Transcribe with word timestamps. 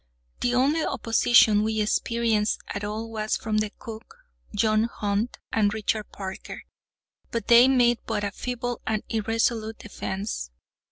The 0.39 0.55
only 0.55 0.83
opposition 0.83 1.61
we 1.61 1.79
experienced 1.79 2.59
at 2.69 2.83
all 2.83 3.11
was 3.11 3.37
from 3.37 3.59
the 3.59 3.69
cook, 3.69 4.15
John 4.55 4.85
Hunt, 4.85 5.37
and 5.53 5.71
Richard 5.75 6.11
Parker; 6.11 6.63
but 7.29 7.49
they 7.49 7.67
made 7.67 7.99
but 8.07 8.23
a 8.23 8.31
feeble 8.31 8.81
and 8.87 9.03
irresolute 9.09 9.77
defence. 9.77 10.49